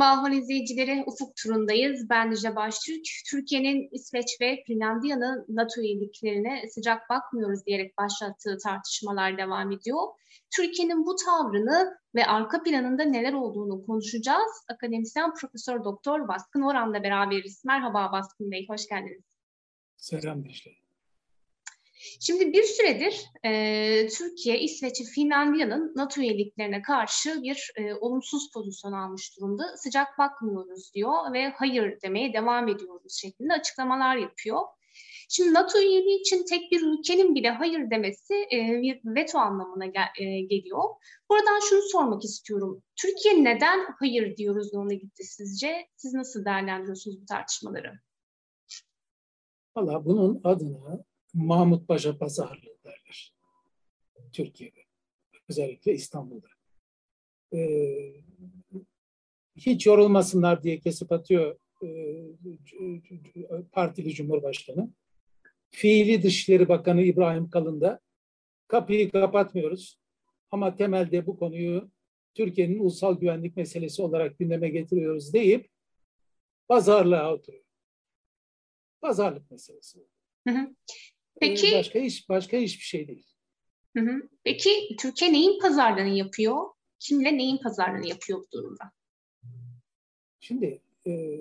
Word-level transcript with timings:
Merhaba 0.00 0.20
Ahval 0.20 0.32
izleyicileri. 0.32 1.04
Ufuk 1.06 1.36
turundayız. 1.36 2.10
Ben 2.10 2.32
Dicle 2.32 2.56
Baştürk. 2.56 3.04
Türkiye'nin 3.30 3.88
İsveç 3.92 4.26
ve 4.40 4.62
Finlandiya'nın 4.66 5.44
NATO 5.48 5.80
üyeliklerine 5.80 6.62
sıcak 6.74 7.10
bakmıyoruz 7.10 7.66
diyerek 7.66 7.98
başlattığı 7.98 8.58
tartışmalar 8.64 9.38
devam 9.38 9.72
ediyor. 9.72 10.02
Türkiye'nin 10.56 11.06
bu 11.06 11.16
tavrını 11.24 11.98
ve 12.14 12.26
arka 12.26 12.62
planında 12.62 13.04
neler 13.04 13.32
olduğunu 13.32 13.86
konuşacağız. 13.86 14.64
Akademisyen 14.72 15.34
Profesör 15.34 15.84
Doktor 15.84 16.28
Baskın 16.28 16.62
Oran'la 16.62 17.02
beraberiz. 17.02 17.64
Merhaba 17.64 18.12
Baskın 18.12 18.50
Bey, 18.50 18.66
hoş 18.68 18.88
geldiniz. 18.88 19.24
Selam 19.96 20.44
Dicle. 20.44 20.79
Şimdi 22.20 22.52
bir 22.52 22.62
süredir 22.62 23.24
e, 23.44 24.08
Türkiye, 24.08 24.60
İsveç 24.60 25.00
ve 25.00 25.04
Finlandiya'nın 25.04 25.92
NATO 25.96 26.20
üyeliklerine 26.20 26.82
karşı 26.82 27.42
bir 27.42 27.72
e, 27.76 27.94
olumsuz 27.94 28.50
pozisyon 28.54 28.92
almış 28.92 29.36
durumda. 29.36 29.76
Sıcak 29.76 30.18
bakmıyoruz 30.18 30.94
diyor 30.94 31.32
ve 31.32 31.48
hayır 31.48 32.00
demeye 32.02 32.32
devam 32.32 32.68
ediyoruz 32.68 33.18
şeklinde 33.20 33.52
açıklamalar 33.52 34.16
yapıyor. 34.16 34.60
Şimdi 35.28 35.54
NATO 35.54 35.78
üyeliği 35.78 36.20
için 36.20 36.44
tek 36.44 36.72
bir 36.72 36.82
ülkenin 36.82 37.34
bile 37.34 37.50
hayır 37.50 37.90
demesi 37.90 38.34
e, 38.34 38.82
bir 38.82 39.00
veto 39.04 39.38
anlamına 39.38 39.86
gel, 39.86 40.08
e, 40.18 40.40
geliyor. 40.40 40.82
Buradan 41.30 41.60
şunu 41.68 41.82
sormak 41.82 42.24
istiyorum. 42.24 42.82
Türkiye 42.96 43.44
neden 43.44 43.78
hayır 43.98 44.36
diyoruz 44.36 44.74
yoluna 44.74 44.94
gitti 44.94 45.24
sizce? 45.24 45.88
Siz 45.96 46.14
nasıl 46.14 46.44
değerlendiriyorsunuz 46.44 47.22
bu 47.22 47.26
tartışmaları? 47.26 47.92
Valla 49.76 50.04
bunun 50.04 50.40
adına 50.44 51.04
Mahmut 51.34 51.88
Paşa 51.88 52.18
pazarlığı 52.18 52.78
derler. 52.84 53.34
Türkiye'de. 54.32 54.80
Özellikle 55.48 55.92
İstanbul'da. 55.92 56.48
Ee, 57.54 58.12
hiç 59.56 59.86
yorulmasınlar 59.86 60.62
diye 60.62 60.78
kesip 60.78 61.12
atıyor 61.12 61.56
e, 61.82 61.88
partili 63.72 64.14
Cumhurbaşkanı. 64.14 64.90
Fiili 65.70 66.22
Dışişleri 66.22 66.68
Bakanı 66.68 67.02
İbrahim 67.02 67.50
Kalın 67.50 67.80
da 67.80 68.00
kapıyı 68.68 69.10
kapatmıyoruz. 69.10 69.98
Ama 70.50 70.76
temelde 70.76 71.26
bu 71.26 71.38
konuyu 71.38 71.90
Türkiye'nin 72.34 72.78
ulusal 72.78 73.20
güvenlik 73.20 73.56
meselesi 73.56 74.02
olarak 74.02 74.38
gündeme 74.38 74.68
getiriyoruz 74.68 75.32
deyip 75.32 75.70
pazarlığa 76.68 77.34
oturuyor. 77.34 77.64
Pazarlık 79.00 79.50
meselesi. 79.50 79.98
Hı 80.48 80.54
hı. 80.54 80.74
Peki 81.40 81.74
başka 81.74 81.98
hiç 81.98 82.28
başka 82.28 82.56
hiçbir 82.56 82.84
şey 82.84 83.08
değil. 83.08 83.26
Hı 83.96 84.00
hı. 84.00 84.28
Peki 84.44 84.70
Türkiye 84.98 85.32
neyin 85.32 85.60
pazarlığını 85.60 86.08
yapıyor? 86.08 86.66
Kimle 86.98 87.36
neyin 87.36 87.56
pazarlığını 87.56 88.06
yapıyor 88.06 88.38
bu 88.38 88.50
durumda? 88.52 88.84
Şimdi 90.40 90.80
e, 91.06 91.40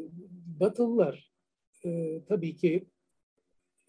Batılılar 0.59 1.31
e, 1.85 2.21
tabii 2.27 2.55
ki 2.55 2.85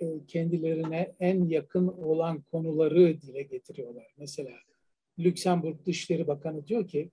e, 0.01 0.07
kendilerine 0.27 1.15
en 1.21 1.45
yakın 1.45 1.89
olan 1.89 2.41
konuları 2.41 3.21
dile 3.23 3.43
getiriyorlar. 3.43 4.07
Mesela 4.17 4.53
Lüksemburg 5.19 5.87
Dışişleri 5.87 6.27
Bakanı 6.27 6.67
diyor 6.67 6.89
ki 6.89 7.11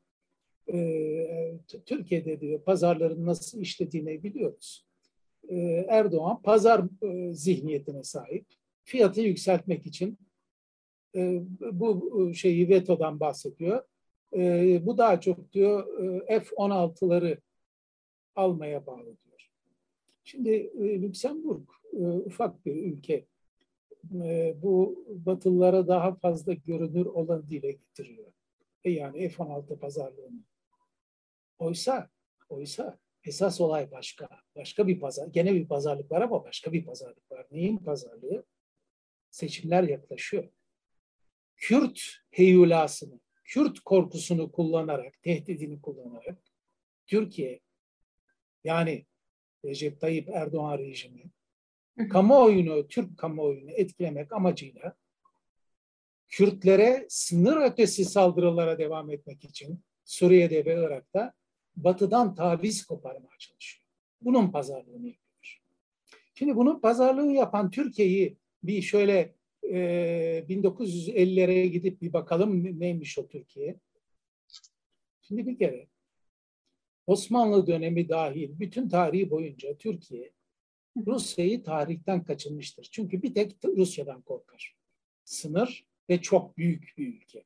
e, 0.73 1.53
Türkiye'de 1.85 2.41
diyor 2.41 2.61
pazarların 2.61 3.25
nasıl 3.25 3.61
işlediğini 3.61 4.23
biliyoruz. 4.23 4.85
E, 5.49 5.55
Erdoğan 5.89 6.41
pazar 6.41 6.83
e, 7.01 7.33
zihniyetine 7.33 8.03
sahip. 8.03 8.45
Fiyatı 8.87 9.21
yükseltmek 9.21 9.85
için 9.85 10.17
e, 11.15 11.41
bu 11.71 12.31
şeyi 12.33 12.69
vetodan 12.69 13.19
bahsediyor. 13.19 13.83
E, 14.33 14.81
bu 14.85 14.97
daha 14.97 15.21
çok 15.21 15.53
diyor 15.53 15.99
e, 16.29 16.39
F-16'ları 16.39 17.41
almaya 18.35 18.85
bağlı 18.85 19.05
diyor. 19.05 19.49
Şimdi 20.23 20.49
e, 20.49 21.01
Lüksemburg 21.01 21.69
e, 21.93 22.03
ufak 22.05 22.65
bir 22.65 22.75
ülke. 22.75 23.25
E, 24.13 24.55
bu 24.61 25.05
Batılılara 25.07 25.87
daha 25.87 26.15
fazla 26.15 26.53
görünür 26.53 27.05
olan 27.05 27.49
dile 27.49 27.71
getiriyor. 27.71 28.31
E 28.83 28.91
yani 28.91 29.29
F-16 29.29 29.79
pazarlığını. 29.79 30.43
Oysa, 31.59 32.09
oysa 32.49 32.97
esas 33.23 33.61
olay 33.61 33.91
başka. 33.91 34.29
Başka 34.55 34.87
bir 34.87 34.99
pazar. 34.99 35.27
Gene 35.27 35.53
bir 35.53 35.67
pazarlık 35.67 36.11
var 36.11 36.21
ama 36.21 36.43
başka 36.43 36.73
bir 36.73 36.85
pazarlık 36.85 37.31
var. 37.31 37.47
Neyin 37.51 37.77
pazarlığı? 37.77 38.45
Seçimler 39.29 39.83
yaklaşıyor. 39.83 40.49
Kürt 41.57 42.01
heyulasını, 42.29 43.19
Kürt 43.43 43.79
korkusunu 43.79 44.51
kullanarak, 44.51 45.21
tehdidini 45.21 45.81
kullanarak 45.81 46.37
Türkiye 47.07 47.59
yani 48.63 49.05
Recep 49.65 50.01
Tayyip 50.01 50.29
Erdoğan 50.29 50.77
rejimi 50.77 51.23
kamuoyunu, 52.09 52.87
Türk 52.87 53.17
kamuoyunu 53.17 53.71
etkilemek 53.71 54.33
amacıyla 54.33 54.95
Kürtlere 56.29 57.05
sınır 57.09 57.57
ötesi 57.71 58.05
saldırılara 58.05 58.77
devam 58.77 59.11
etmek 59.11 59.43
için 59.43 59.83
Suriye'de 60.05 60.65
ve 60.65 60.73
Irak'ta 60.73 61.33
batıdan 61.75 62.35
taviz 62.35 62.85
koparmaya 62.85 63.37
çalışıyor. 63.39 63.85
Bunun 64.21 64.51
pazarlığını 64.51 65.07
yapıyor. 65.07 65.61
Şimdi 66.33 66.55
bunun 66.55 66.79
pazarlığını 66.79 67.33
yapan 67.33 67.71
Türkiye'yi 67.71 68.37
bir 68.67 68.81
şöyle 68.81 69.35
e, 69.63 70.45
1950'lere 70.49 71.65
gidip 71.65 72.01
bir 72.01 72.13
bakalım 72.13 72.79
neymiş 72.79 73.17
o 73.17 73.27
Türkiye. 73.27 73.79
Şimdi 75.21 75.47
bir 75.47 75.57
kere 75.57 75.87
Osmanlı 77.07 77.67
dönemi 77.67 78.09
dahil 78.09 78.59
bütün 78.59 78.89
tarihi 78.89 79.29
boyunca 79.29 79.77
Türkiye 79.77 80.31
Rusya'yı 81.07 81.63
tarihten 81.63 82.23
kaçınmıştır. 82.23 82.89
Çünkü 82.91 83.21
bir 83.21 83.33
tek 83.33 83.55
Rusya'dan 83.65 84.21
korkar. 84.21 84.75
Sınır 85.23 85.87
ve 86.09 86.21
çok 86.21 86.57
büyük 86.57 86.93
bir 86.97 87.07
ülke. 87.07 87.43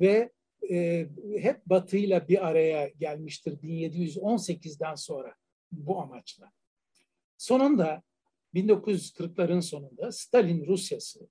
Ve 0.00 0.32
e, 0.70 1.06
hep 1.38 1.66
batıyla 1.66 2.28
bir 2.28 2.46
araya 2.48 2.88
gelmiştir 2.88 3.52
1718'den 3.52 4.94
sonra 4.94 5.34
bu 5.72 6.00
amaçla. 6.00 6.52
Sonunda 7.38 8.02
1940'ların 8.54 9.62
sonunda 9.62 10.12
Stalin 10.12 10.66
Rusyası 10.66 11.28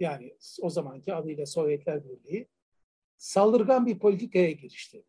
yani 0.00 0.36
o 0.62 0.70
zamanki 0.70 1.14
adıyla 1.14 1.46
Sovyetler 1.46 2.04
Birliği 2.04 2.48
saldırgan 3.18 3.86
bir 3.86 3.98
politikaya 3.98 4.50
girişti. 4.50 5.04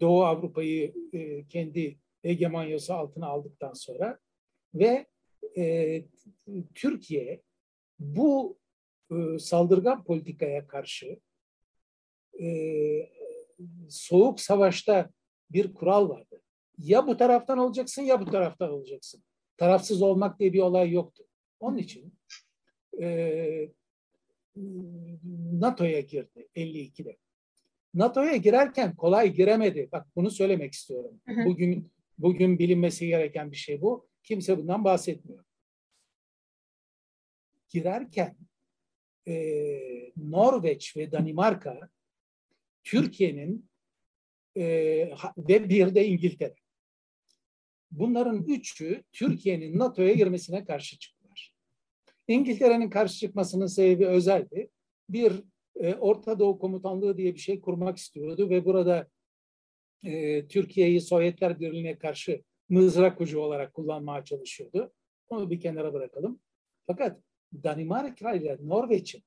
Doğu 0.00 0.24
Avrupa'yı 0.24 0.94
e, 1.12 1.48
kendi 1.48 1.98
hegemonyası 2.22 2.94
altına 2.94 3.26
aldıktan 3.26 3.72
sonra 3.72 4.18
ve 4.74 5.06
e, 5.56 6.04
Türkiye 6.74 7.42
bu 7.98 8.58
e, 9.10 9.38
saldırgan 9.38 10.04
politikaya 10.04 10.66
karşı 10.66 11.20
e, 12.40 12.48
soğuk 13.88 14.40
savaşta 14.40 15.10
bir 15.50 15.74
kural 15.74 16.08
vardı. 16.08 16.42
Ya 16.78 17.06
bu 17.06 17.16
taraftan 17.16 17.58
olacaksın 17.58 18.02
ya 18.02 18.20
bu 18.20 18.30
taraftan 18.30 18.70
olacaksın. 18.70 19.22
Tarafsız 19.58 20.02
olmak 20.02 20.40
diye 20.40 20.52
bir 20.52 20.58
olay 20.58 20.90
yoktu. 20.92 21.24
Onun 21.60 21.78
için 21.78 22.14
e, 23.02 23.68
NATO'ya 25.52 26.00
girdi 26.00 26.48
52'de. 26.56 27.16
NATO'ya 27.94 28.36
girerken 28.36 28.96
kolay 28.96 29.34
giremedi. 29.34 29.88
Bak 29.92 30.06
bunu 30.16 30.30
söylemek 30.30 30.72
istiyorum. 30.72 31.20
Hı 31.28 31.34
hı. 31.34 31.44
Bugün 31.44 31.92
bugün 32.18 32.58
bilinmesi 32.58 33.06
gereken 33.06 33.50
bir 33.50 33.56
şey 33.56 33.82
bu. 33.82 34.08
Kimse 34.22 34.58
bundan 34.58 34.84
bahsetmiyor. 34.84 35.44
Girerken 37.68 38.36
e, 39.28 40.12
Norveç 40.16 40.96
ve 40.96 41.12
Danimarka 41.12 41.88
Türkiye'nin 42.84 43.70
e, 44.56 44.64
ve 45.38 45.68
bir 45.68 45.94
de 45.94 46.06
İngiltere. 46.06 46.54
Bunların 47.90 48.42
üçü 48.42 49.02
Türkiye'nin 49.12 49.78
NATO'ya 49.78 50.12
girmesine 50.12 50.64
karşı 50.64 50.98
çıktılar. 50.98 51.54
İngiltere'nin 52.28 52.90
karşı 52.90 53.18
çıkmasının 53.18 53.66
sebebi 53.66 54.06
özeldi. 54.06 54.70
Bir 55.08 55.32
e, 55.76 55.94
Orta 55.94 56.38
Doğu 56.38 56.58
Komutanlığı 56.58 57.16
diye 57.16 57.34
bir 57.34 57.40
şey 57.40 57.60
kurmak 57.60 57.96
istiyordu 57.96 58.50
ve 58.50 58.64
burada 58.64 59.08
e, 60.04 60.46
Türkiye'yi 60.48 61.00
Sovyetler 61.00 61.60
Birliği'ne 61.60 61.98
karşı 61.98 62.42
mızrak 62.68 63.20
ucu 63.20 63.40
olarak 63.40 63.74
kullanmaya 63.74 64.24
çalışıyordu. 64.24 64.92
Onu 65.28 65.50
bir 65.50 65.60
kenara 65.60 65.92
bırakalım. 65.92 66.40
Fakat 66.86 67.20
Danimarka 67.64 68.32
ile 68.32 68.56
Norveç'in 68.60 69.22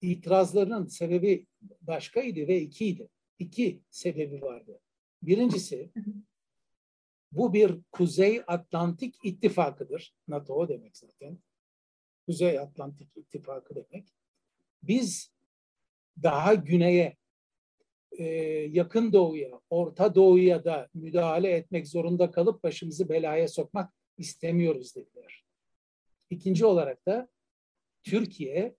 itirazlarının 0.00 0.86
sebebi 0.86 1.46
başkaydı 1.80 2.48
ve 2.48 2.60
ikiydi. 2.60 3.08
İki 3.38 3.80
sebebi 3.90 4.42
vardı. 4.42 4.80
Birincisi 5.22 5.90
Bu 7.32 7.52
bir 7.52 7.78
Kuzey 7.92 8.42
Atlantik 8.46 9.14
İttifakı'dır. 9.24 10.14
NATO 10.28 10.68
demek 10.68 10.96
zaten. 10.96 11.38
Kuzey 12.26 12.58
Atlantik 12.58 13.16
İttifakı 13.16 13.74
demek. 13.74 14.08
Biz 14.82 15.32
daha 16.22 16.54
güneye, 16.54 17.16
e, 18.18 18.24
yakın 18.70 19.12
doğuya, 19.12 19.60
Orta 19.70 20.14
Doğu'ya 20.14 20.64
da 20.64 20.88
müdahale 20.94 21.50
etmek 21.50 21.88
zorunda 21.88 22.30
kalıp 22.30 22.62
başımızı 22.62 23.08
belaya 23.08 23.48
sokmak 23.48 23.92
istemiyoruz 24.18 24.96
dediler. 24.96 25.44
İkinci 26.30 26.66
olarak 26.66 27.06
da 27.06 27.28
Türkiye 28.02 28.76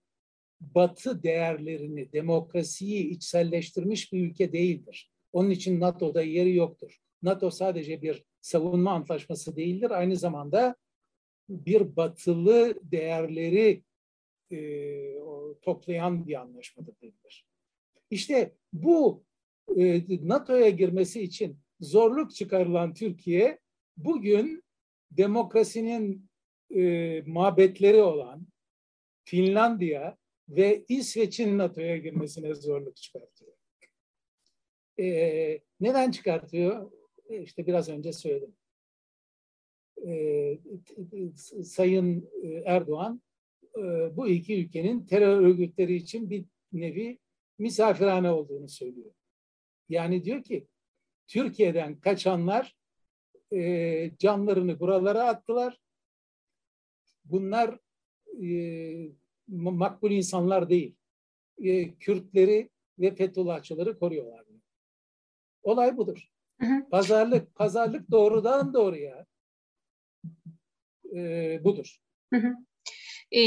batı 0.61 1.23
değerlerini, 1.23 2.13
demokrasiyi 2.13 3.09
içselleştirmiş 3.09 4.13
bir 4.13 4.29
ülke 4.29 4.53
değildir. 4.53 5.11
Onun 5.33 5.49
için 5.49 5.79
NATO'da 5.79 6.21
yeri 6.21 6.55
yoktur. 6.55 7.01
NATO 7.21 7.49
sadece 7.51 8.01
bir 8.01 8.23
savunma 8.41 8.91
antlaşması 8.91 9.55
değildir. 9.55 9.91
Aynı 9.91 10.15
zamanda 10.15 10.75
bir 11.49 11.95
batılı 11.95 12.79
değerleri 12.83 13.83
e, 14.51 14.59
toplayan 15.61 16.27
bir 16.27 16.41
anlaşmadır 16.41 16.95
denilir. 17.01 17.45
İşte 18.09 18.55
bu 18.73 19.23
e, 19.77 20.03
NATO'ya 20.27 20.69
girmesi 20.69 21.21
için 21.21 21.59
zorluk 21.79 22.35
çıkarılan 22.35 22.93
Türkiye 22.93 23.59
bugün 23.97 24.63
demokrasinin 25.11 26.29
e, 26.75 27.23
mabetleri 27.27 28.01
olan 28.01 28.47
Finlandiya 29.23 30.17
ve 30.49 30.85
İsveç'in 30.87 31.57
NATO'ya 31.57 31.97
girmesine 31.97 32.53
zorluk 32.53 32.95
çıkartıyor. 32.95 33.51
E, 34.99 35.59
neden 35.79 36.11
çıkartıyor? 36.11 36.91
E, 37.29 37.41
işte 37.41 37.67
biraz 37.67 37.89
önce 37.89 38.13
söyledim. 38.13 38.55
E, 40.07 40.57
Sayın 41.63 42.29
Erdoğan 42.65 43.21
e, 43.77 43.81
bu 44.17 44.27
iki 44.27 44.65
ülkenin 44.65 45.05
terör 45.05 45.41
örgütleri 45.41 45.95
için 45.95 46.29
bir 46.29 46.45
nevi 46.73 47.19
misafirhane 47.57 48.31
olduğunu 48.31 48.69
söylüyor. 48.69 49.11
Yani 49.89 50.23
diyor 50.25 50.43
ki 50.43 50.67
Türkiye'den 51.27 51.99
kaçanlar 51.99 52.75
e, 53.53 54.11
canlarını 54.19 54.79
buralara 54.79 55.23
attılar. 55.23 55.79
Bunlar 57.25 57.79
e, 58.43 59.11
makbul 59.47 60.11
insanlar 60.11 60.69
değil. 60.69 60.95
E, 61.63 61.93
Kürtleri 61.95 62.69
ve 62.99 63.15
Fethullahçıları 63.15 63.99
koruyorlar. 63.99 64.45
Olay 65.63 65.97
budur. 65.97 66.29
Pazarlık, 66.91 67.55
pazarlık 67.55 68.11
doğrudan 68.11 68.73
doğruya 68.73 69.25
e, 71.15 71.63
budur. 71.63 71.97
Hı 72.33 72.39
hı. 72.39 72.53
E, 73.31 73.41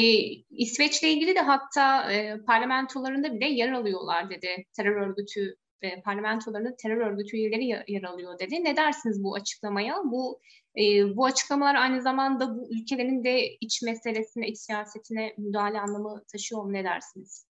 İsveç'le 0.51 1.03
ilgili 1.03 1.35
de 1.35 1.41
hatta 1.41 2.13
e, 2.13 2.41
parlamentolarında 2.47 3.35
bile 3.35 3.47
yer 3.47 3.73
alıyorlar 3.73 4.31
dedi. 4.31 4.49
Terör 4.77 4.97
örgütü 4.97 5.57
e, 5.83 6.01
parlamentolarında 6.01 6.77
terör 6.77 6.97
örgütü 6.97 7.37
üyeleri 7.37 7.93
yer 7.93 8.03
alıyor 8.03 8.39
dedi. 8.39 8.65
Ne 8.65 8.77
dersiniz 8.77 9.25
bu 9.25 9.35
açıklamaya? 9.35 9.97
Bu 10.05 10.41
e, 10.77 11.17
bu 11.17 11.25
açıklamalar 11.25 11.75
aynı 11.75 12.03
zamanda 12.03 12.57
bu 12.57 12.69
ülkelerin 12.75 13.25
de 13.25 13.57
iç 13.61 13.83
meselesine, 13.83 14.49
iç 14.49 14.59
siyasetine 14.59 15.35
müdahale 15.39 15.81
anlamı 15.81 16.23
taşıyor 16.33 16.63
mu? 16.63 16.73
Ne 16.73 16.85
dersiniz? 16.85 17.47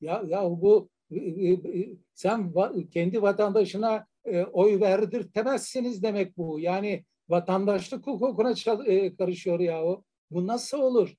Ya 0.00 0.22
ya 0.26 0.44
bu 0.44 0.88
e, 1.10 1.16
e, 1.16 1.52
e 1.52 1.88
sen 2.14 2.52
kendi 2.92 3.22
vatandaşına 3.22 4.06
e, 4.26 4.44
oy 4.44 4.80
verdirtemezsiniz 4.80 6.02
demek 6.02 6.36
bu. 6.36 6.60
Yani 6.60 7.04
vatandaşlık 7.28 8.06
hukukuna 8.06 8.54
e, 8.86 9.16
karışıyor 9.16 9.60
ya 9.60 9.84
o. 9.84 10.04
Bu 10.30 10.46
nasıl 10.46 10.78
olur? 10.78 11.14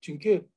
Çünkü 0.00 0.48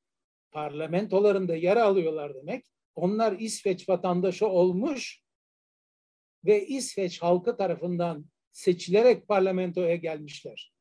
parlamentolarında 0.51 1.55
yer 1.55 1.77
alıyorlar 1.77 2.35
demek. 2.35 2.65
Onlar 2.95 3.39
İsveç 3.39 3.89
vatandaşı 3.89 4.47
olmuş 4.47 5.21
ve 6.45 6.67
İsveç 6.67 7.21
halkı 7.21 7.57
tarafından 7.57 8.25
seçilerek 8.51 9.27
parlamentoya 9.27 9.95
gelmişler. 9.95 10.73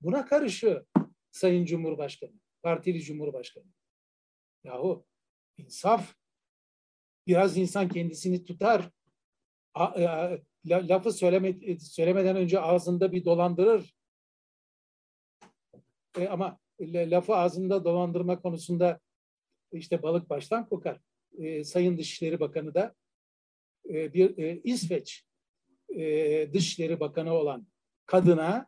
Buna 0.00 0.26
karışıyor 0.26 0.86
Sayın 1.30 1.64
Cumhurbaşkanı, 1.64 2.32
partili 2.62 3.02
Cumhurbaşkanı. 3.02 3.66
Yahu 4.64 5.06
insaf, 5.58 6.14
biraz 7.26 7.56
insan 7.56 7.88
kendisini 7.88 8.44
tutar, 8.44 8.90
a, 9.74 9.84
a, 9.84 10.38
lafı 10.66 11.12
söyleme, 11.12 11.78
söylemeden 11.78 12.36
önce 12.36 12.60
ağzında 12.60 13.12
bir 13.12 13.24
dolandırır. 13.24 13.94
E, 16.18 16.28
ama 16.28 16.58
lafı 16.80 17.34
ağzında 17.34 17.84
dolandırma 17.84 18.40
konusunda 18.40 19.00
işte 19.72 20.02
balık 20.02 20.30
baştan 20.30 20.68
kokar. 20.68 21.00
E, 21.38 21.64
Sayın 21.64 21.98
Dışişleri 21.98 22.40
Bakanı 22.40 22.74
da 22.74 22.94
e, 23.88 24.14
bir 24.14 24.38
e, 24.38 24.60
İsveç 24.64 25.24
e, 25.88 26.48
Dışişleri 26.52 27.00
Bakanı 27.00 27.32
olan 27.32 27.66
kadına 28.06 28.66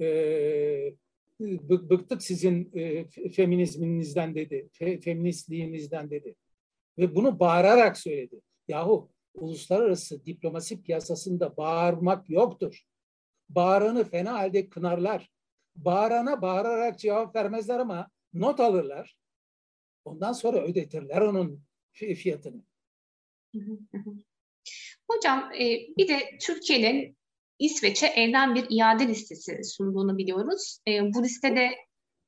e, 0.00 0.94
bıktık 1.40 2.22
sizin 2.22 2.70
e, 2.74 3.04
feminizminizden 3.30 4.34
dedi, 4.34 4.68
fe, 4.72 5.00
feministliğinizden 5.00 6.10
dedi. 6.10 6.34
Ve 6.98 7.14
bunu 7.14 7.40
bağırarak 7.40 7.98
söyledi. 7.98 8.40
Yahu 8.68 9.11
uluslararası 9.34 10.24
diplomasi 10.24 10.82
piyasasında 10.82 11.56
bağırmak 11.56 12.30
yoktur. 12.30 12.82
Bağıranı 13.48 14.04
fena 14.04 14.32
halde 14.32 14.68
kınarlar. 14.68 15.30
Bağırana 15.76 16.42
bağırarak 16.42 16.98
cevap 16.98 17.36
vermezler 17.36 17.78
ama 17.78 18.10
not 18.32 18.60
alırlar. 18.60 19.16
Ondan 20.04 20.32
sonra 20.32 20.58
ödetirler 20.58 21.20
onun 21.20 21.64
fiyatını. 21.92 22.62
Hocam 25.10 25.52
e, 25.60 25.66
bir 25.98 26.08
de 26.08 26.38
Türkiye'nin 26.40 27.16
İsveç'e 27.58 28.06
elden 28.06 28.54
bir 28.54 28.66
iade 28.70 29.08
listesi 29.08 29.64
sunduğunu 29.64 30.18
biliyoruz. 30.18 30.78
E, 30.88 31.02
bu 31.14 31.22
listede 31.22 31.70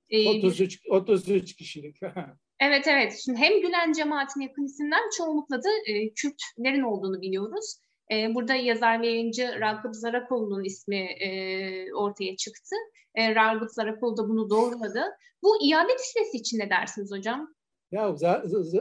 e, 0.08 0.28
33 0.28 0.80
33 0.90 1.56
kişilik. 1.56 2.00
evet 2.60 2.86
evet. 2.88 3.20
Şimdi 3.24 3.38
hem 3.38 3.60
Gülen 3.60 3.92
cemaatine 3.92 4.44
yakın 4.44 4.64
isimler 4.64 5.00
çoğunlukla 5.16 5.62
da 5.62 5.68
e, 5.86 6.12
Kürtlerin 6.14 6.82
olduğunu 6.82 7.20
biliyoruz. 7.20 7.78
E, 8.12 8.34
burada 8.34 8.54
yazar 8.54 9.02
ve 9.02 9.06
yayıncı 9.06 9.60
Ragıp 9.60 9.94
Zarakoğlu'nun 9.94 10.64
ismi 10.64 10.96
e, 10.96 11.94
ortaya 11.94 12.36
çıktı. 12.36 12.76
E, 13.14 13.34
Ragıp 13.34 13.70
Zarakoğlu 13.70 14.16
da 14.16 14.28
bunu 14.28 14.50
doğruladı. 14.50 15.02
Bu 15.42 15.56
iade 15.62 15.92
listesi 15.92 16.36
için 16.36 16.58
ne 16.58 16.70
dersiniz 16.70 17.12
hocam? 17.12 17.54
Ya 17.92 18.14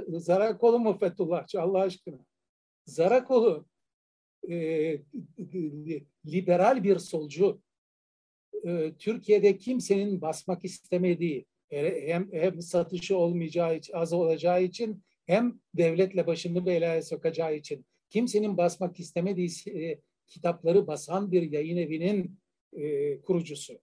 Zarakoğlu 0.07 0.79
mu 0.79 0.97
Fethullahçı 0.99 1.61
Allah 1.61 1.79
aşkına? 1.79 2.17
Zarakoğlu 2.85 3.65
e, 4.49 4.55
liberal 6.25 6.83
bir 6.83 6.99
solcu. 6.99 7.61
E, 8.65 8.93
Türkiye'de 8.99 9.57
kimsenin 9.57 10.21
basmak 10.21 10.65
istemediği, 10.65 11.45
hem, 11.73 12.31
hem 12.31 12.61
satışı 12.61 13.17
olmayacağı 13.17 13.75
için, 13.75 13.93
az 13.93 14.13
olacağı 14.13 14.63
için 14.63 15.03
hem 15.25 15.59
devletle 15.73 16.27
başını 16.27 16.65
belaya 16.65 17.01
sokacağı 17.01 17.55
için 17.55 17.85
kimsenin 18.09 18.57
basmak 18.57 18.99
istemediği 18.99 19.49
e, 19.67 19.99
kitapları 20.27 20.87
basan 20.87 21.31
bir 21.31 21.51
yayın 21.51 21.77
evinin 21.77 22.39
e, 22.73 23.21
kurucusu. 23.21 23.79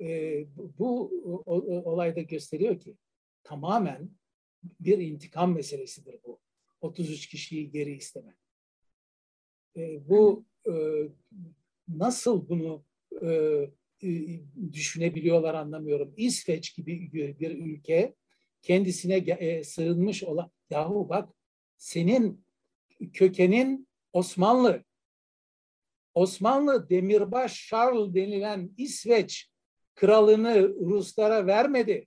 E, 0.00 0.44
bu 0.78 1.12
o, 1.46 1.54
olayda 1.92 2.20
gösteriyor 2.20 2.78
ki 2.80 2.96
tamamen 3.44 4.10
bir 4.80 4.98
intikam 4.98 5.54
meselesidir 5.54 6.16
bu. 6.24 6.40
33 6.80 7.26
kişiyi 7.26 7.70
geri 7.70 7.92
isteme. 7.92 8.36
E, 9.76 10.08
bu 10.08 10.44
e, 10.66 10.72
nasıl 11.88 12.48
bunu 12.48 12.84
e, 13.22 13.28
düşünebiliyorlar 14.72 15.54
anlamıyorum. 15.54 16.14
İsveç 16.16 16.74
gibi 16.74 17.12
bir 17.40 17.50
ülke 17.50 18.14
kendisine 18.62 19.16
e, 19.16 19.64
sığınmış 19.64 20.24
olan 20.24 20.50
yahu 20.70 21.08
bak 21.08 21.28
senin 21.76 22.44
kökenin 23.12 23.88
Osmanlı. 24.12 24.84
Osmanlı 26.14 26.90
Demirbaş 26.90 27.68
Charles 27.68 28.14
denilen 28.14 28.70
İsveç 28.76 29.50
kralını 29.94 30.68
Ruslara 30.68 31.46
vermedi. 31.46 32.06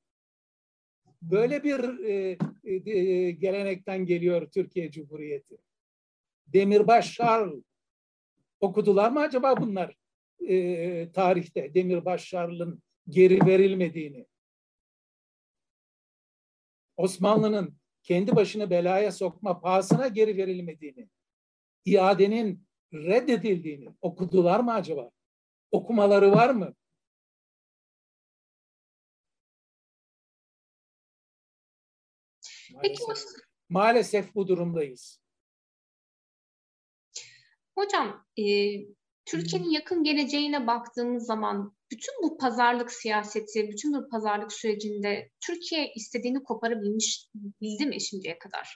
Böyle 1.21 1.63
bir 1.63 1.99
e, 1.99 2.37
e, 2.63 3.31
gelenekten 3.31 4.05
geliyor 4.05 4.51
Türkiye 4.51 4.91
Cumhuriyeti. 4.91 5.57
Demirbaş 6.47 7.13
Charles 7.13 7.63
okudular 8.59 9.11
mı 9.11 9.19
acaba 9.19 9.61
bunlar 9.61 9.95
e, 10.47 11.11
tarihte 11.11 11.73
Demirbaş 11.73 12.29
Charles'ın 12.29 12.83
geri 13.09 13.45
verilmediğini? 13.45 14.25
Osmanlı'nın 16.97 17.77
kendi 18.03 18.35
başını 18.35 18.69
belaya 18.69 19.11
sokma 19.11 19.61
pahasına 19.61 20.07
geri 20.07 20.37
verilmediğini, 20.37 21.09
iadenin 21.85 22.67
reddedildiğini 22.93 23.89
okudular 24.01 24.59
mı 24.59 24.73
acaba? 24.73 25.11
okumaları 25.71 26.31
var 26.31 26.49
mı? 26.49 26.75
Peki 32.81 33.03
Maalesef, 33.03 33.29
maalesef 33.69 34.35
bu 34.35 34.47
durumdayız. 34.47 35.21
hocam 37.75 38.25
e, 38.37 38.43
Türkiye'nin 39.31 39.69
yakın 39.69 40.03
geleceğine 40.03 40.67
baktığımız 40.67 41.25
zaman 41.25 41.75
bütün 41.91 42.13
bu 42.23 42.37
pazarlık 42.37 42.91
siyaseti, 42.91 43.69
bütün 43.69 43.93
bu 43.93 44.09
pazarlık 44.09 44.53
sürecinde 44.53 45.31
Türkiye 45.39 45.93
istediğini 45.95 46.43
koparabilmiş 46.43 47.27
bildi 47.61 47.85
mi 47.85 48.01
şimdiye 48.01 48.39
kadar? 48.39 48.75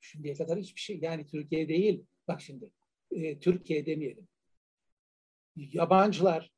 Şimdiye 0.00 0.34
kadar 0.34 0.58
hiçbir 0.58 0.80
şey 0.80 0.98
yani 1.02 1.26
Türkiye 1.26 1.68
değil. 1.68 2.04
Bak 2.28 2.40
şimdi 2.40 2.70
e, 3.10 3.38
Türkiye 3.38 3.86
demeyelim. 3.86 4.28
Yabancılar 5.56 6.50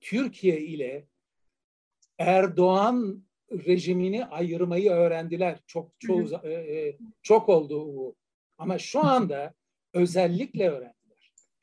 Türkiye 0.00 0.60
ile 0.60 1.06
Erdoğan 2.18 3.24
rejimini 3.50 4.26
ayırmayı 4.26 4.90
öğrendiler. 4.90 5.60
Çok 5.66 6.00
çoğu 6.00 6.40
e, 6.44 6.52
e, 6.52 6.98
çok 7.22 7.48
oldu 7.48 7.86
bu. 7.96 8.16
Ama 8.58 8.78
şu 8.78 9.00
anda 9.00 9.54
özellikle 9.92 10.68
öğrendiler. 10.68 10.95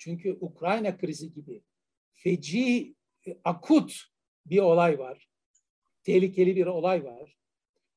Çünkü 0.04 0.38
Ukrayna 0.42 0.98
krizi 0.98 1.34
gibi 1.34 1.64
feci, 2.14 2.96
e, 3.28 3.38
akut 3.44 4.04
bir 4.46 4.60
olay 4.60 5.00
var. 5.00 5.30
Tehlikeli 6.04 6.56
bir 6.56 6.66
olay 6.66 7.04
var. 7.04 7.38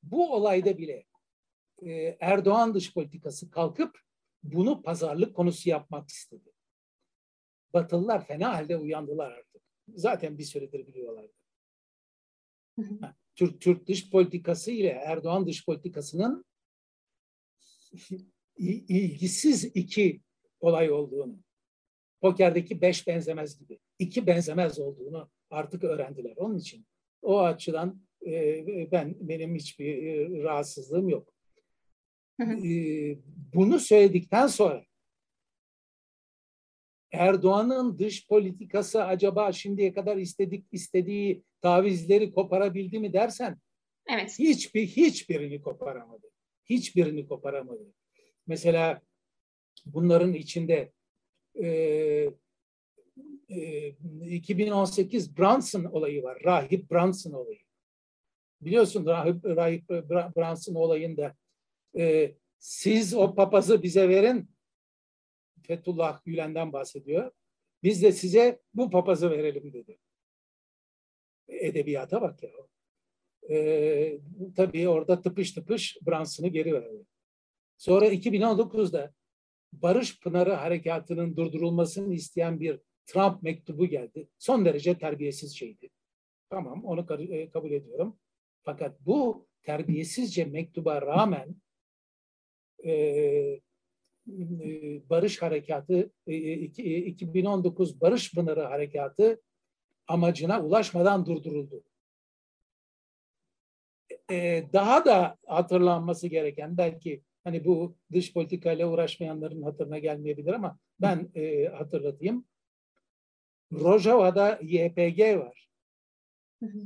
Bu 0.02 0.34
olayda 0.34 0.78
bile 0.78 1.04
e, 1.82 2.16
Erdoğan 2.20 2.74
dış 2.74 2.94
politikası 2.94 3.50
kalkıp 3.50 3.98
bunu 4.42 4.82
pazarlık 4.82 5.36
konusu 5.36 5.68
yapmak 5.68 6.08
istedi. 6.08 6.52
Batılılar 7.72 8.26
fena 8.26 8.54
halde 8.54 8.76
uyandılar 8.76 9.32
artık. 9.32 9.62
Zaten 9.88 10.38
bir 10.38 10.44
süredir 10.44 10.86
biliyorlardı. 10.86 11.32
Türk 13.34 13.60
Türk 13.60 13.86
dış 13.86 14.10
politikası 14.10 14.70
ile 14.70 14.88
Erdoğan 14.88 15.46
dış 15.46 15.66
politikasının 15.66 16.44
ilgisiz 18.58 19.64
iki 19.64 20.20
olay 20.60 20.90
olduğunu, 20.90 21.45
pokerdeki 22.20 22.80
beş 22.80 23.06
benzemez 23.06 23.58
gibi 23.58 23.78
iki 23.98 24.26
benzemez 24.26 24.78
olduğunu 24.78 25.30
artık 25.50 25.84
öğrendiler. 25.84 26.34
Onun 26.36 26.58
için 26.58 26.86
o 27.22 27.40
açıdan 27.40 28.02
e, 28.26 28.92
ben 28.92 29.16
benim 29.20 29.54
hiçbir 29.54 30.02
e, 30.02 30.42
rahatsızlığım 30.42 31.08
yok. 31.08 31.32
e, 32.40 33.18
bunu 33.54 33.78
söyledikten 33.80 34.46
sonra 34.46 34.84
Erdoğan'ın 37.12 37.98
dış 37.98 38.28
politikası 38.28 39.04
acaba 39.04 39.52
şimdiye 39.52 39.92
kadar 39.92 40.16
istedik 40.16 40.66
istediği 40.72 41.44
tavizleri 41.60 42.32
koparabildi 42.32 42.98
mi 42.98 43.12
dersen 43.12 43.58
Evet. 44.08 44.38
hiçbir 44.38 44.86
hiçbirini 44.86 45.60
koparamadı. 45.62 46.30
Hiçbirini 46.64 47.26
koparamadı. 47.26 47.92
Mesela 48.46 49.00
bunların 49.86 50.34
içinde 50.34 50.92
e, 51.62 52.30
e, 53.48 53.88
2018 54.26 55.38
Brunson 55.38 55.84
olayı 55.84 56.22
var. 56.22 56.38
Rahip 56.44 56.90
Brunson 56.90 57.32
olayı. 57.32 57.58
Biliyorsun 58.60 59.06
Rahip, 59.06 59.44
Rahip 59.44 59.88
Brunson 60.36 60.74
olayında 60.74 61.36
e, 61.98 62.34
siz 62.58 63.14
o 63.14 63.34
papazı 63.34 63.82
bize 63.82 64.08
verin 64.08 64.50
Fethullah 65.62 66.24
Gülen'den 66.24 66.72
bahsediyor. 66.72 67.30
Biz 67.82 68.02
de 68.02 68.12
size 68.12 68.60
bu 68.74 68.90
papazı 68.90 69.30
verelim 69.30 69.72
dedi. 69.72 69.98
Edebiyata 71.48 72.22
bak 72.22 72.42
ya. 72.42 72.50
Ee, 73.50 74.18
tabii 74.56 74.88
orada 74.88 75.20
tıpış 75.22 75.52
tıpış 75.52 75.98
Brunson'ı 76.06 76.48
geri 76.48 76.74
verdi. 76.74 77.06
Sonra 77.76 78.06
2019'da 78.06 79.14
Barış 79.82 80.20
Pınarı 80.20 80.52
Harekatı'nın 80.52 81.36
durdurulmasını 81.36 82.14
isteyen 82.14 82.60
bir 82.60 82.80
Trump 83.06 83.42
mektubu 83.42 83.86
geldi. 83.86 84.28
Son 84.38 84.64
derece 84.64 84.98
terbiyesiz 84.98 85.56
şeydi. 85.56 85.90
Tamam 86.50 86.84
onu 86.84 87.22
e, 87.22 87.50
kabul 87.50 87.70
ediyorum. 87.72 88.18
Fakat 88.62 89.00
bu 89.00 89.46
terbiyesizce 89.62 90.44
mektuba 90.44 91.02
rağmen 91.02 91.56
e, 92.84 92.92
e, 92.92 93.60
barış 95.10 95.42
Harekatı, 95.42 96.12
2019 96.26 97.90
e, 97.90 97.96
e, 97.96 98.00
Barış 98.00 98.34
Pınarı 98.34 98.62
Harekatı 98.62 99.42
amacına 100.08 100.62
ulaşmadan 100.62 101.26
durduruldu. 101.26 101.84
Daha 104.72 105.04
da 105.04 105.36
hatırlanması 105.46 106.28
gereken 106.28 106.76
belki 106.76 107.22
hani 107.46 107.64
bu 107.64 107.96
dış 108.12 108.32
politikayla 108.32 108.88
uğraşmayanların 108.88 109.62
hatırına 109.62 109.98
gelmeyebilir 109.98 110.52
ama 110.52 110.78
ben 111.00 111.30
hatırlatayım. 111.72 112.44
Rojava'da 113.72 114.60
YPG 114.62 115.20
var. 115.20 115.68
Hı 116.62 116.66
hı. 116.66 116.80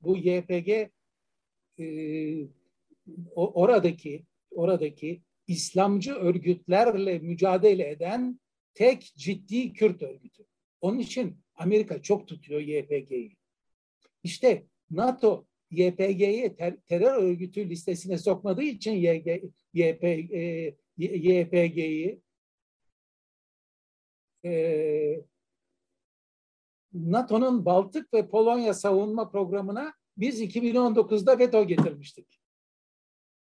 bu 0.00 0.16
YPG 0.16 0.90
oradaki 3.36 4.24
oradaki 4.50 5.22
İslamcı 5.46 6.14
örgütlerle 6.14 7.18
mücadele 7.18 7.90
eden 7.90 8.40
tek 8.74 9.02
ciddi 9.16 9.72
Kürt 9.72 10.02
örgütü. 10.02 10.46
Onun 10.80 10.98
için 10.98 11.38
Amerika 11.54 12.02
çok 12.02 12.28
tutuyor 12.28 12.60
YPG'yi. 12.60 13.36
İşte 14.22 14.66
NATO 14.90 15.46
YPG'yi 15.70 16.56
ter 16.56 16.76
terör 16.86 17.22
örgütü 17.22 17.70
listesine 17.70 18.18
sokmadığı 18.18 18.62
için 18.62 18.92
YG, 18.92 19.44
YP, 19.72 20.04
e, 20.04 20.74
YPG'yi 20.96 22.20
e, 24.44 25.24
NATO'nun 26.92 27.64
Baltık 27.64 28.14
ve 28.14 28.28
Polonya 28.28 28.74
savunma 28.74 29.30
programına 29.30 29.94
biz 30.16 30.42
2019'da 30.42 31.38
veto 31.38 31.66
getirmiştik. 31.66 32.40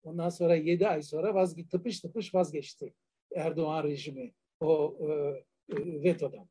Ondan 0.03 0.29
sonra 0.29 0.55
yedi 0.55 0.87
ay 0.87 1.01
sonra 1.01 1.35
vazge 1.35 1.67
tıpış 1.67 1.99
tıpış 1.99 2.33
vazgeçti 2.33 2.93
Erdoğan 3.35 3.83
rejimi 3.83 4.33
o 4.59 4.97
e, 5.01 5.11
e, 5.75 6.03
vetodan. 6.03 6.49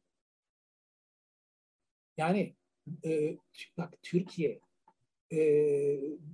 Yani 2.16 2.54
e, 3.04 3.36
bak 3.78 3.98
Türkiye 4.02 4.60
e, 5.32 5.38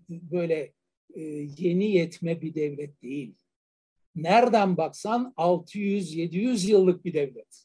böyle 0.08 0.72
e, 1.14 1.20
yeni 1.58 1.90
yetme 1.90 2.40
bir 2.40 2.54
devlet 2.54 3.02
değil. 3.02 3.34
Nereden 4.14 4.76
baksan 4.76 5.34
600-700 5.36 6.70
yıllık 6.70 7.04
bir 7.04 7.14
devlet. 7.14 7.64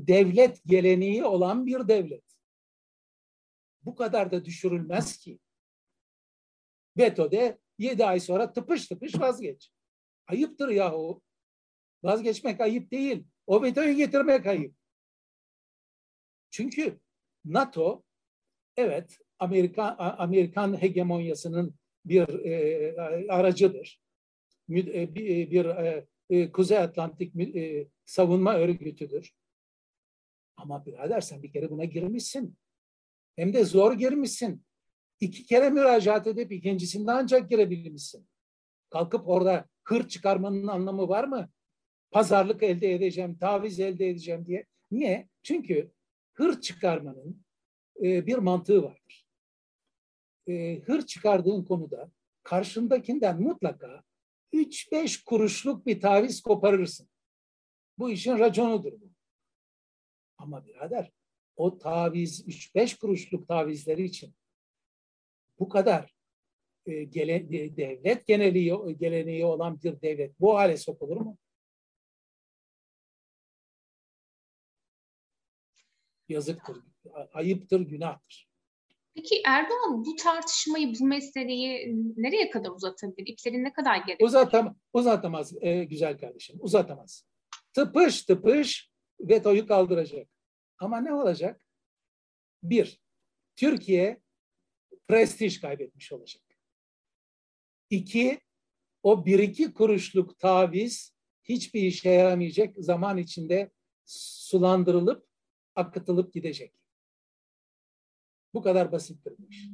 Devlet 0.00 0.64
geleneği 0.66 1.24
olan 1.24 1.66
bir 1.66 1.88
devlet. 1.88 2.24
Bu 3.82 3.94
kadar 3.94 4.32
da 4.32 4.44
düşürülmez 4.44 5.16
ki. 5.16 5.38
Veto'de 6.96 7.58
Yedi 7.80 8.04
ay 8.04 8.20
sonra 8.20 8.52
tıpış 8.52 8.88
tıpış 8.88 9.20
vazgeç. 9.20 9.72
Ayıptır 10.26 10.68
yahu. 10.68 11.22
Vazgeçmek 12.02 12.60
ayıp 12.60 12.90
değil. 12.90 13.24
O 13.46 13.62
vetoyu 13.62 13.96
getirmek 13.96 14.46
ayıp. 14.46 14.74
Çünkü 16.50 17.00
NATO 17.44 18.04
evet 18.76 19.18
Amerikan 19.40 19.96
Amerikan 19.98 20.82
hegemonyasının 20.82 21.74
bir 22.04 22.28
e, 22.28 22.96
aracıdır. 23.28 24.00
E, 24.70 25.14
bir, 25.14 25.50
bir 25.50 25.64
e, 25.64 26.06
e, 26.30 26.52
Kuzey 26.52 26.78
Atlantik 26.78 27.56
e, 27.56 27.88
savunma 28.04 28.54
örgütüdür. 28.54 29.32
Ama 30.56 30.86
birader 30.86 31.20
sen 31.20 31.42
bir 31.42 31.52
kere 31.52 31.70
buna 31.70 31.84
girmişsin. 31.84 32.56
Hem 33.36 33.52
de 33.52 33.64
zor 33.64 33.92
girmişsin 33.92 34.64
iki 35.20 35.46
kere 35.46 35.70
müracaat 35.70 36.26
edip 36.26 36.52
ikincisinde 36.52 37.12
ancak 37.12 37.50
girebilmişsin. 37.50 38.28
Kalkıp 38.90 39.28
orada 39.28 39.68
hır 39.84 40.08
çıkarmanın 40.08 40.66
anlamı 40.66 41.08
var 41.08 41.24
mı? 41.24 41.50
Pazarlık 42.10 42.62
elde 42.62 42.92
edeceğim, 42.94 43.38
taviz 43.38 43.80
elde 43.80 44.08
edeceğim 44.08 44.46
diye. 44.46 44.66
Niye? 44.90 45.28
Çünkü 45.42 45.92
hır 46.34 46.60
çıkarmanın 46.60 47.44
e, 48.02 48.26
bir 48.26 48.38
mantığı 48.38 48.82
vardır 48.82 49.29
e, 50.46 50.80
hır 50.80 51.06
çıkardığın 51.06 51.64
konuda 51.64 52.10
karşındakinden 52.42 53.42
mutlaka 53.42 54.02
3-5 54.52 55.24
kuruşluk 55.24 55.86
bir 55.86 56.00
taviz 56.00 56.42
koparırsın. 56.42 57.08
Bu 57.98 58.10
işin 58.10 58.38
raconudur 58.38 58.92
bu. 58.92 59.10
Ama 60.38 60.66
birader 60.66 61.10
o 61.56 61.78
taviz 61.78 62.48
3-5 62.48 62.98
kuruşluk 62.98 63.48
tavizleri 63.48 64.04
için 64.04 64.34
bu 65.58 65.68
kadar 65.68 66.14
e, 66.86 67.04
gele, 67.04 67.50
devlet 67.76 68.26
geneliği, 68.26 68.96
geleneği 68.98 69.44
olan 69.44 69.82
bir 69.82 70.00
devlet 70.02 70.40
bu 70.40 70.56
hale 70.58 70.76
sokulur 70.76 71.16
mu? 71.16 71.38
Yazıktır, 76.28 76.76
ayıptır, 77.32 77.80
günahtır. 77.80 78.49
Peki 79.20 79.42
Erdoğan 79.46 80.04
bu 80.04 80.16
tartışmayı, 80.16 80.94
bu 81.00 81.06
meseleyi 81.06 81.94
nereye 82.16 82.50
kadar 82.50 82.70
uzatabilir? 82.70 83.26
İplerin 83.26 83.64
ne 83.64 83.72
kadar 83.72 83.96
geri? 83.96 84.16
Uzatam, 84.20 84.76
uzatamaz 84.92 85.54
e, 85.60 85.84
güzel 85.84 86.18
kardeşim, 86.18 86.56
uzatamaz. 86.60 87.26
Tıpış 87.72 88.22
tıpış 88.22 88.90
vetoyu 89.20 89.66
kaldıracak. 89.66 90.28
Ama 90.78 91.00
ne 91.00 91.12
olacak? 91.14 91.60
Bir, 92.62 93.00
Türkiye 93.56 94.20
prestij 95.08 95.60
kaybetmiş 95.60 96.12
olacak. 96.12 96.42
İki, 97.90 98.40
o 99.02 99.26
bir 99.26 99.38
iki 99.38 99.72
kuruşluk 99.72 100.38
taviz 100.38 101.14
hiçbir 101.42 101.82
işe 101.82 102.10
yaramayacak 102.10 102.74
zaman 102.78 103.18
içinde 103.18 103.70
sulandırılıp 104.06 105.26
akıtılıp 105.74 106.32
gidecek. 106.32 106.79
Bu 108.54 108.62
kadar 108.62 108.92
basittir 108.92 109.34
bu 109.38 109.48
iş. 109.50 109.70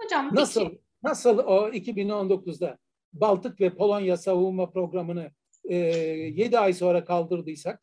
Hocam 0.00 0.34
nasıl 0.34 0.64
peki. 0.68 0.80
nasıl 1.02 1.38
o 1.38 1.68
2019'da 1.68 2.78
Baltık 3.12 3.60
ve 3.60 3.74
Polonya 3.74 4.16
savunma 4.16 4.70
programını 4.70 5.32
e, 5.64 5.76
7 5.76 6.58
ay 6.58 6.72
sonra 6.72 7.04
kaldırdıysak 7.04 7.82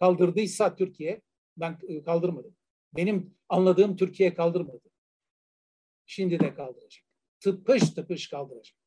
kaldırdıysa 0.00 0.76
Türkiye 0.76 1.22
ben 1.56 1.78
e, 1.88 2.02
kaldırmadım. 2.02 2.56
Benim 2.96 3.34
anladığım 3.48 3.96
Türkiye 3.96 4.34
kaldırmadı. 4.34 4.90
Şimdi 6.06 6.40
de 6.40 6.54
kaldıracak. 6.54 7.04
Tıpış 7.40 7.90
tıpış 7.90 8.28
kaldıracak. 8.28 8.78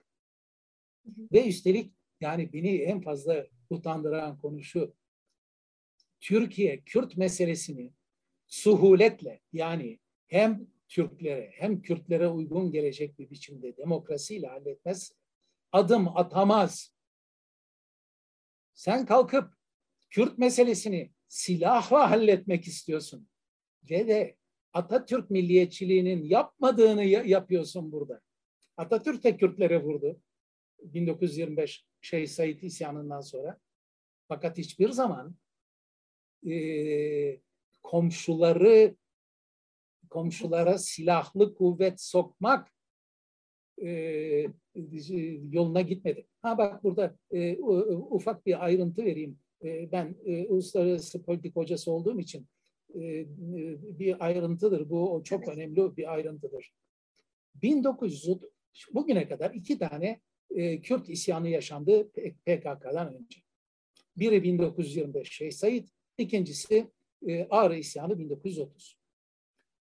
Ve 1.05 1.48
üstelik 1.48 1.93
yani 2.22 2.53
beni 2.53 2.77
en 2.77 3.01
fazla 3.01 3.48
utandıran 3.69 4.38
konu 4.38 4.63
şu. 4.63 4.96
Türkiye 6.19 6.81
Kürt 6.81 7.17
meselesini 7.17 7.93
suhuletle 8.50 9.41
yani 9.53 10.00
hem 10.27 10.68
Türklere 10.88 11.51
hem 11.53 11.82
Kürtlere 11.82 12.27
uygun 12.27 12.72
gelecek 12.72 13.20
bir 13.20 13.29
biçimde 13.29 13.77
demokrasiyle 13.77 14.48
halletmez, 14.48 15.12
adım 15.72 16.18
atamaz. 16.18 16.94
Sen 18.74 19.06
kalkıp 19.06 19.53
Kürt 20.10 20.38
meselesini 20.38 21.12
silahla 21.27 22.12
halletmek 22.12 22.68
istiyorsun 22.68 23.27
ve 23.89 24.08
de 24.08 24.36
Atatürk 24.74 25.29
milliyetçiliğinin 25.29 26.24
yapmadığını 26.24 27.03
yapıyorsun 27.03 27.91
burada. 27.91 28.22
Atatürk 28.77 29.24
de 29.24 29.38
Kürtlere 29.38 29.84
vurdu 29.84 30.22
1925 30.84 31.86
şey 32.01 32.27
Said 32.27 32.62
isyanından 32.62 33.22
sonra. 33.22 33.60
Fakat 34.27 34.58
hiçbir 34.58 34.89
zaman 34.89 35.36
e, 36.48 36.53
komşuları 37.84 38.96
komşulara 40.10 40.78
silahlı 40.78 41.56
kuvvet 41.56 42.02
sokmak 42.02 42.72
e, 43.82 43.90
yoluna 45.52 45.82
gitmedi. 45.82 46.28
Ha 46.42 46.58
bak 46.58 46.84
burada 46.84 47.18
e, 47.32 47.58
ufak 48.10 48.46
bir 48.46 48.66
ayrıntı 48.66 49.06
vereyim. 49.06 49.40
E, 49.64 49.92
ben 49.92 50.16
e, 50.26 50.48
uluslararası 50.48 51.24
politik 51.24 51.56
hocası 51.56 51.92
olduğum 51.92 52.20
için 52.20 52.48
e, 52.96 53.26
bir 54.00 54.26
ayrıntıdır. 54.26 54.90
Bu 54.90 55.22
çok 55.24 55.48
önemli 55.48 55.98
bir 55.98 56.14
ayrıntıdır. 56.14 56.74
1900 57.56 58.28
bugüne 58.94 59.28
kadar 59.28 59.52
iki 59.52 59.80
tane 59.80 60.20
e, 60.50 60.82
Kürt 60.82 61.10
isyanı 61.10 61.50
yaşandı 61.50 62.10
PKK'dan 62.46 63.16
önce. 63.16 63.40
Biri 64.18 64.44
1925 64.44 65.32
Şeyh 65.32 65.52
Said, 65.52 65.88
ikincisi 66.18 66.88
e, 67.27 67.47
Ağrı 67.49 67.77
isyanı 67.77 68.19
1930. 68.19 68.99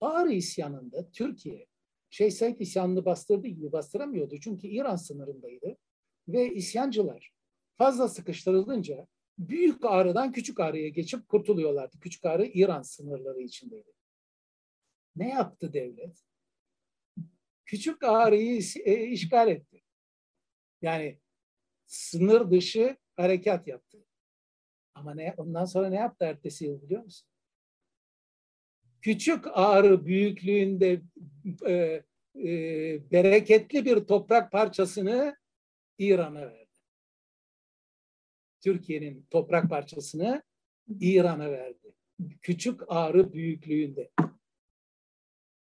Ağrı 0.01 0.31
isyanında 0.31 1.11
Türkiye 1.11 1.67
Şeyh 2.09 2.31
Said 2.31 2.59
isyanını 2.59 3.05
bastırdığı 3.05 3.47
gibi 3.47 3.71
bastıramıyordu. 3.71 4.39
Çünkü 4.39 4.67
İran 4.67 4.95
sınırındaydı 4.95 5.77
ve 6.27 6.53
isyancılar 6.53 7.33
fazla 7.77 8.07
sıkıştırılınca 8.07 9.07
büyük 9.38 9.85
ağrıdan 9.85 10.31
küçük 10.31 10.59
ağrıya 10.59 10.89
geçip 10.89 11.27
kurtuluyorlardı. 11.27 11.99
Küçük 11.99 12.25
ağrı 12.25 12.45
İran 12.45 12.81
sınırları 12.81 13.41
içindeydi. 13.41 13.93
Ne 15.15 15.29
yaptı 15.29 15.73
devlet? 15.73 16.23
Küçük 17.65 18.03
ağrıyı 18.03 18.61
e, 18.85 19.07
işgal 19.07 19.47
etti. 19.47 19.81
Yani 20.81 21.19
sınır 21.85 22.51
dışı 22.51 22.97
harekat 23.15 23.67
yaptı. 23.67 24.05
Ama 24.95 25.13
ne, 25.13 25.34
ondan 25.38 25.65
sonra 25.65 25.89
ne 25.89 25.95
yaptı 25.95 26.25
ertesi 26.25 26.65
yıl 26.65 26.81
biliyor 26.81 27.03
musun? 27.03 27.27
Küçük 29.01 29.45
ağrı 29.53 30.05
büyüklüğünde 30.05 31.01
e, 31.65 32.03
e, 32.36 33.12
bereketli 33.12 33.86
bir 33.86 33.99
toprak 33.99 34.51
parçasını 34.51 35.36
İran'a 35.97 36.41
verdi. 36.41 36.65
Türkiye'nin 38.62 39.27
toprak 39.29 39.69
parçasını 39.69 40.43
İran'a 40.99 41.51
verdi. 41.51 41.93
Küçük 42.41 42.81
ağrı 42.88 43.34
büyüklüğünde. 43.34 44.12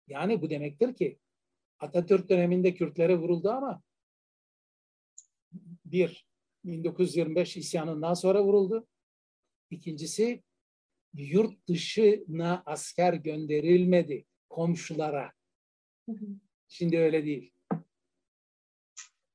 Yani 0.07 0.43
bu 0.43 0.51
demektir 0.51 0.95
ki 0.95 1.19
Atatürk 1.79 2.29
döneminde 2.29 2.75
Kürtlere 2.75 3.17
vuruldu 3.17 3.51
ama 3.51 3.83
bir 5.85 6.27
1925 6.65 7.57
isyanından 7.57 8.15
sonra 8.15 8.45
vuruldu. 8.45 8.87
İkincisi 9.71 10.43
yurt 11.15 11.69
dışına 11.69 12.63
asker 12.67 13.15
gönderilmedi 13.15 14.27
komşulara. 14.49 15.33
Şimdi 16.69 16.99
öyle 16.99 17.25
değil. 17.25 17.53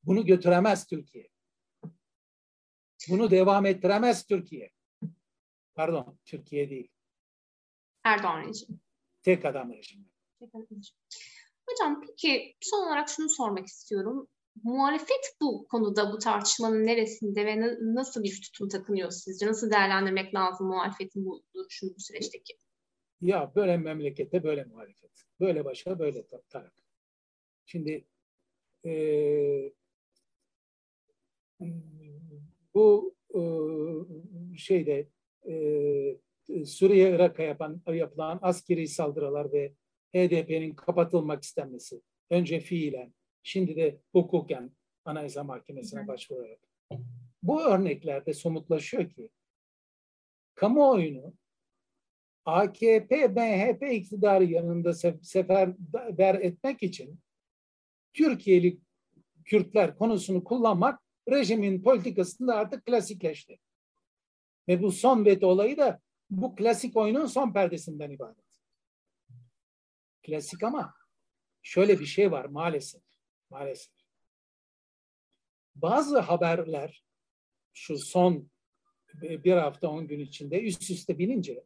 Bunu 0.03 0.25
götüremez 0.25 0.87
Türkiye. 0.87 1.29
Bunu 3.09 3.31
devam 3.31 3.65
ettiremez 3.65 4.25
Türkiye. 4.25 4.71
Pardon, 5.75 6.19
Türkiye 6.25 6.69
değil. 6.69 6.91
Erdoğan 8.03 8.47
rejimi. 8.47 8.79
Tek 9.23 9.45
adam 9.45 9.73
rejimi. 9.73 10.05
Hocam 11.69 12.01
peki 12.07 12.55
son 12.61 12.87
olarak 12.87 13.09
şunu 13.09 13.29
sormak 13.29 13.67
istiyorum 13.67 14.27
muhalefet 14.63 15.35
bu 15.41 15.67
konuda 15.67 16.13
bu 16.13 16.17
tartışmanın 16.17 16.85
neresinde 16.85 17.45
ve 17.45 17.77
nasıl 17.81 18.23
bir 18.23 18.41
tutum 18.41 18.69
takınıyor 18.69 19.11
sizce? 19.11 19.47
Nasıl 19.47 19.71
değerlendirmek 19.71 20.35
lazım 20.35 20.67
muhalefetin 20.67 21.25
bu 21.25 21.43
duruşunu 21.55 21.95
bu 21.95 21.99
süreçteki? 21.99 22.53
Ya 23.21 23.51
böyle 23.55 23.77
memlekette 23.77 24.43
böyle 24.43 24.63
muhalefet. 24.63 25.11
Böyle 25.39 25.65
başka 25.65 25.99
böyle 25.99 26.25
taraf. 26.49 26.71
Şimdi 27.65 28.05
e, 28.85 29.73
bu 32.73 33.15
e, 33.33 33.41
şeyde 34.57 35.07
e, 35.47 36.65
Suriye 36.65 37.15
Irak'a 37.15 37.43
yapan, 37.43 37.81
yapılan 37.87 38.39
askeri 38.41 38.87
saldırılar 38.87 39.53
ve 39.53 39.73
HDP'nin 40.13 40.75
kapatılmak 40.75 41.43
istenmesi 41.43 42.01
önce 42.29 42.59
fiilen 42.59 43.13
Şimdi 43.43 43.75
de 43.75 44.01
hukuken 44.11 44.71
Anayasa 45.05 45.43
Mahkemesi'ne 45.43 46.07
başvurarak. 46.07 46.59
Bu 47.43 47.63
örneklerde 47.63 48.33
somutlaşıyor 48.33 49.09
ki 49.09 49.29
kamuoyunu 50.55 51.33
AKP, 52.45 53.27
MHP 53.27 53.93
iktidarı 53.93 54.43
yanında 54.43 54.93
seferber 55.21 56.35
etmek 56.35 56.83
için 56.83 57.19
Türkiye'li 58.13 58.79
Kürtler 59.45 59.97
konusunu 59.97 60.43
kullanmak 60.43 61.01
rejimin 61.31 61.83
politikasında 61.83 62.55
artık 62.55 62.85
klasikleşti. 62.85 63.59
Ve 64.67 64.81
bu 64.81 64.91
son 64.91 65.25
veto 65.25 65.47
olayı 65.47 65.77
da 65.77 66.01
bu 66.29 66.55
klasik 66.55 66.97
oyunun 66.97 67.25
son 67.25 67.53
perdesinden 67.53 68.11
ibaret. 68.11 68.37
Klasik 70.23 70.63
ama 70.63 70.93
şöyle 71.61 71.99
bir 71.99 72.05
şey 72.05 72.31
var 72.31 72.45
maalesef. 72.45 73.10
Maalesef. 73.51 73.93
Bazı 75.75 76.19
haberler 76.19 77.05
şu 77.73 77.97
son 77.97 78.51
bir 79.13 79.53
hafta 79.53 79.87
on 79.87 80.07
gün 80.07 80.19
içinde 80.19 80.61
üst 80.61 80.91
üste 80.91 81.19
binince 81.19 81.63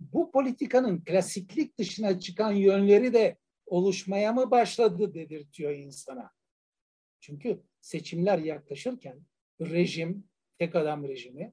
bu 0.00 0.30
politikanın 0.30 1.04
klasiklik 1.04 1.78
dışına 1.78 2.20
çıkan 2.20 2.52
yönleri 2.52 3.12
de 3.12 3.38
oluşmaya 3.66 4.32
mı 4.32 4.50
başladı 4.50 5.14
dedirtiyor 5.14 5.72
insana. 5.72 6.30
Çünkü 7.20 7.62
seçimler 7.80 8.38
yaklaşırken 8.38 9.22
rejim, 9.60 10.28
tek 10.58 10.76
adam 10.76 11.08
rejimi, 11.08 11.52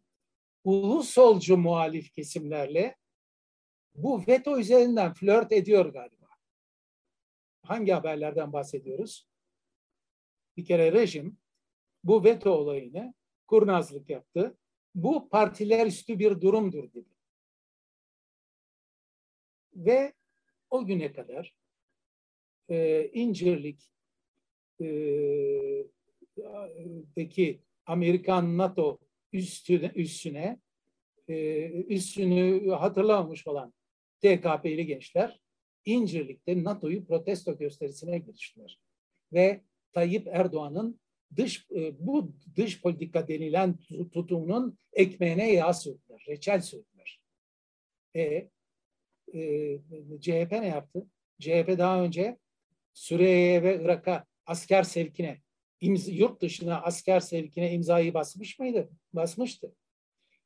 ulusolcu 0.63 1.57
muhalif 1.57 2.11
kesimlerle 2.11 2.95
bu 3.95 4.27
veto 4.27 4.59
üzerinden 4.59 5.13
flört 5.13 5.51
ediyor 5.51 5.85
galiba. 5.85 6.27
Hangi 7.61 7.91
haberlerden 7.91 8.53
bahsediyoruz? 8.53 9.27
Bir 10.57 10.65
kere 10.65 10.91
rejim 10.91 11.37
bu 12.03 12.23
veto 12.23 12.51
olayını 12.51 13.13
kurnazlık 13.47 14.09
yaptı. 14.09 14.57
Bu 14.95 15.29
partiler 15.29 15.85
üstü 15.85 16.19
bir 16.19 16.41
durumdur 16.41 16.93
dedi. 16.93 17.15
ve 19.75 20.13
o 20.69 20.85
güne 20.85 21.13
kadar 21.13 21.55
e, 22.69 23.09
İncirlik 23.13 23.91
e, 24.81 24.85
deki 27.15 27.61
Amerikan 27.85 28.57
NATO 28.57 28.99
üstüne, 29.33 29.91
üstüne 29.95 30.59
e, 31.27 31.65
üstünü 31.71 32.69
hatırlamamış 32.71 33.47
olan 33.47 33.73
TKP'li 34.21 34.85
gençler 34.85 35.39
İncirlik'te 35.85 36.63
NATO'yu 36.63 37.05
protesto 37.05 37.57
gösterisine 37.57 38.19
giriştiler. 38.19 38.79
Ve 39.33 39.61
Tayyip 39.95 40.27
Erdoğan'ın 40.27 40.99
dış 41.35 41.67
e, 41.71 42.07
bu 42.07 42.33
dış 42.55 42.81
politika 42.81 43.27
denilen 43.27 43.77
tutumunun 44.13 44.77
ekmeğine 44.93 45.51
yağ 45.51 45.73
sürdüler, 45.73 46.25
reçel 46.27 46.61
sürdüler. 46.61 47.21
E, 48.15 48.49
e, 49.33 49.79
CHP 50.21 50.51
ne 50.51 50.67
yaptı? 50.67 51.07
CHP 51.39 51.77
daha 51.77 52.03
önce 52.03 52.37
Suriye'ye 52.93 53.63
ve 53.63 53.81
Irak'a 53.83 54.25
asker 54.45 54.83
sevkine, 54.83 55.41
imza, 55.81 56.11
yurt 56.11 56.41
dışına 56.41 56.81
asker 56.81 57.19
sevkine 57.19 57.73
imzayı 57.73 58.13
basmış 58.13 58.59
mıydı? 58.59 58.89
Basmıştı. 59.13 59.75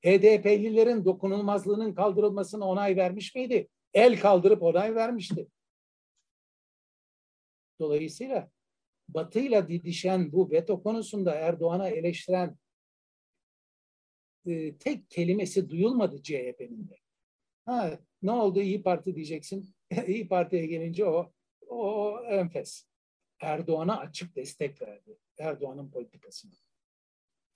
HDP'lilerin 0.05 1.05
dokunulmazlığının 1.05 1.93
kaldırılmasına 1.93 2.65
onay 2.65 2.97
vermiş 2.97 3.35
miydi? 3.35 3.67
El 3.93 4.19
kaldırıp 4.19 4.63
onay 4.63 4.95
vermişti. 4.95 5.47
Dolayısıyla 7.79 8.51
Batı'yla 9.13 9.67
didişen 9.67 10.31
bu 10.31 10.51
veto 10.51 10.83
konusunda 10.83 11.35
Erdoğan'a 11.35 11.89
eleştiren 11.89 12.57
e, 14.45 14.77
tek 14.77 15.09
kelimesi 15.09 15.69
duyulmadı 15.69 16.23
CHP'nin 16.23 16.89
de. 16.89 16.97
Ha, 17.65 17.99
ne 18.21 18.31
oldu 18.31 18.61
İyi 18.61 18.83
Parti 18.83 19.15
diyeceksin. 19.15 19.75
İyi 20.07 20.27
Parti'ye 20.27 20.65
gelince 20.65 21.05
o, 21.05 21.31
o 21.67 22.19
enfes. 22.23 22.85
Erdoğan'a 23.41 23.99
açık 23.99 24.35
destek 24.35 24.81
verdi. 24.81 25.17
Erdoğan'ın 25.37 25.91
politikasına. 25.91 26.51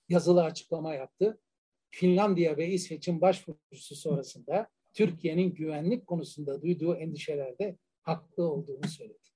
Yazılı 0.10 0.44
açıklama 0.44 0.94
yaptı. 0.94 1.42
Finlandiya 1.90 2.58
ve 2.58 2.68
İsveç'in 2.70 3.22
başvurusu 3.22 3.96
sonrasında 3.96 4.70
Türkiye'nin 4.94 5.54
güvenlik 5.54 6.08
konusunda 6.08 6.62
duyduğu 6.62 6.96
endişelerde 6.96 7.78
haklı 8.02 8.52
olduğunu 8.52 8.88
söyledi. 8.88 9.30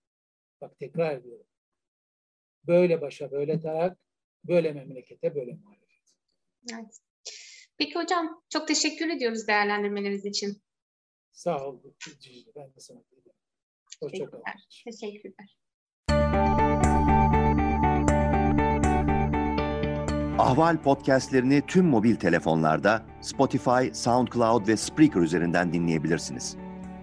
Bak 0.62 0.80
tekrar 0.80 1.18
ediyorum. 1.18 1.46
Böyle 2.68 3.02
başa, 3.02 3.32
böyle 3.32 3.60
tarak, 3.60 3.98
böyle 4.44 4.74
memlekete, 4.74 5.36
böyle 5.36 5.54
muhalefet. 5.54 5.88
Evet. 6.74 7.00
Peki 7.78 7.96
hocam 7.96 8.44
çok 8.50 8.68
teşekkür 8.68 9.10
ediyoruz 9.10 9.48
değerlendirmeleriniz 9.48 10.26
için. 10.26 10.62
Sağ 11.32 11.68
ol. 11.68 11.80
Ben 12.56 12.76
de 12.76 12.80
sana 12.80 13.00
Hoşçakalın. 14.02 14.44
Teşekkürler. 14.84 15.58
Ahval 20.40 20.84
podcastlerini 20.84 21.62
tüm 21.68 21.86
mobil 21.86 22.16
telefonlarda 22.16 23.06
Spotify, 23.22 23.94
SoundCloud 23.94 24.68
ve 24.68 24.78
Spreaker 24.78 25.22
üzerinden 25.22 25.74
dinleyebilirsiniz. 25.74 26.58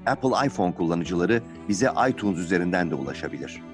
Apple 0.07 0.46
iPhone 0.46 0.74
kullanıcıları 0.74 1.42
bize 1.68 1.88
iTunes 2.11 2.38
üzerinden 2.38 2.90
de 2.90 2.94
ulaşabilir. 2.94 3.74